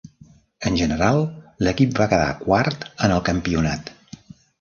En 0.69 0.77
general 0.77 1.19
l'equip 1.67 1.93
va 1.99 2.07
quedar 2.13 2.31
quart 2.39 2.87
en 3.09 3.15
el 3.19 3.23
campionat. 3.29 3.93